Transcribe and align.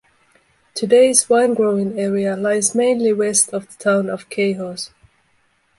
Today's 0.73 1.29
wine 1.29 1.53
growing 1.53 1.99
area 1.99 2.35
lies 2.35 2.73
mainly 2.73 3.13
west 3.13 3.53
of 3.53 3.67
the 3.67 3.83
town 3.83 4.09
of 4.09 4.27
Cahors. 4.31 4.89